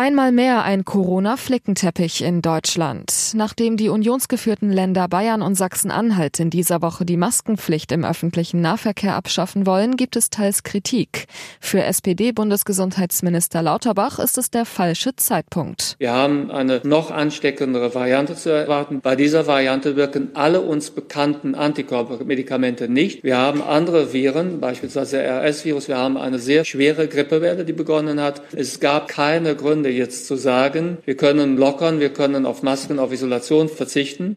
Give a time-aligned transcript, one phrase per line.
[0.00, 3.32] Einmal mehr ein Corona-Flickenteppich in Deutschland.
[3.34, 9.16] Nachdem die unionsgeführten Länder Bayern und Sachsen-Anhalt in dieser Woche die Maskenpflicht im öffentlichen Nahverkehr
[9.16, 11.26] abschaffen wollen, gibt es teils Kritik.
[11.58, 15.96] Für SPD-Bundesgesundheitsminister Lauterbach ist es der falsche Zeitpunkt.
[15.98, 19.00] Wir haben eine noch ansteckendere Variante zu erwarten.
[19.00, 23.24] Bei dieser Variante wirken alle uns bekannten Antikörpermedikamente nicht.
[23.24, 25.88] Wir haben andere Viren, beispielsweise RS-Virus.
[25.88, 28.42] Wir haben eine sehr schwere Grippewelle, die begonnen hat.
[28.54, 32.98] Es gab keine Gründe, Gründe jetzt zu sagen, wir können lockern, wir können auf Masken,
[32.98, 34.36] auf Isolation verzichten.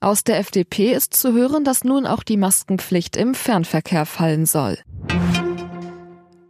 [0.00, 4.78] Aus der FDP ist zu hören, dass nun auch die Maskenpflicht im Fernverkehr fallen soll.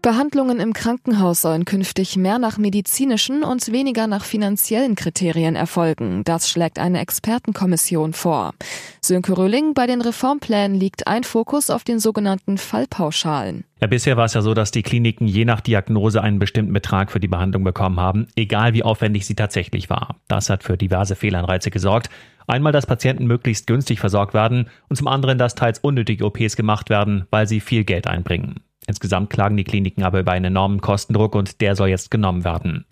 [0.07, 6.23] Behandlungen im Krankenhaus sollen künftig mehr nach medizinischen und weniger nach finanziellen Kriterien erfolgen.
[6.23, 8.55] Das schlägt eine Expertenkommission vor.
[9.01, 13.65] Sönke Röhling, bei den Reformplänen liegt ein Fokus auf den sogenannten Fallpauschalen.
[13.81, 17.11] Ja, bisher war es ja so, dass die Kliniken je nach Diagnose einen bestimmten Betrag
[17.11, 20.21] für die Behandlung bekommen haben, egal wie aufwendig sie tatsächlich war.
[20.29, 22.11] Das hat für diverse Fehlanreize gesorgt.
[22.47, 26.91] Einmal, dass Patienten möglichst günstig versorgt werden und zum anderen, dass teils unnötige OPs gemacht
[26.91, 28.61] werden, weil sie viel Geld einbringen.
[28.87, 32.85] Insgesamt klagen die Kliniken aber über einen enormen Kostendruck und der soll jetzt genommen werden.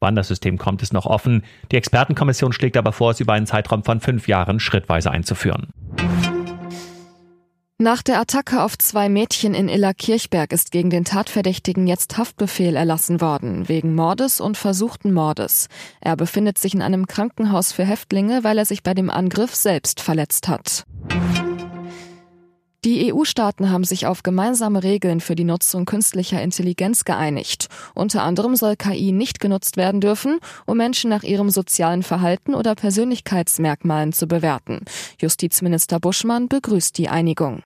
[0.00, 1.44] Wann das System kommt, ist noch offen.
[1.70, 5.68] Die Expertenkommission schlägt aber vor, es über einen Zeitraum von fünf Jahren schrittweise einzuführen.
[7.82, 13.20] Nach der Attacke auf zwei Mädchen in Illerkirchberg ist gegen den Tatverdächtigen jetzt Haftbefehl erlassen
[13.20, 15.68] worden, wegen Mordes und versuchten Mordes.
[16.00, 20.00] Er befindet sich in einem Krankenhaus für Häftlinge, weil er sich bei dem Angriff selbst
[20.00, 20.84] verletzt hat.
[22.84, 27.68] Die EU-Staaten haben sich auf gemeinsame Regeln für die Nutzung künstlicher Intelligenz geeinigt.
[27.94, 32.74] Unter anderem soll KI nicht genutzt werden dürfen, um Menschen nach ihrem sozialen Verhalten oder
[32.74, 34.80] Persönlichkeitsmerkmalen zu bewerten.
[35.20, 37.62] Justizminister Buschmann begrüßt die Einigung.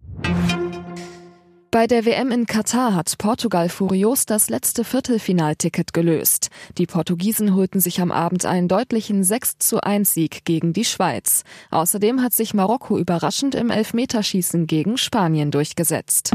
[1.77, 6.49] Bei der WM in Katar hat Portugal furios das letzte Viertelfinalticket gelöst.
[6.79, 11.45] Die Portugiesen holten sich am Abend einen deutlichen 6 zu 1 Sieg gegen die Schweiz.
[11.71, 16.31] Außerdem hat sich Marokko überraschend im Elfmeterschießen gegen Spanien durchgesetzt.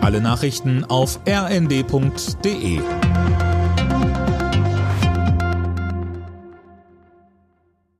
[0.00, 2.78] Alle Nachrichten auf rnd.de